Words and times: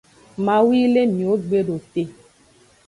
Mawu 0.45 0.69
yi 0.79 0.85
le 0.93 1.01
miwo 1.15 1.35
gbe 1.43 1.59
do 1.67 1.75
te. 1.91 2.01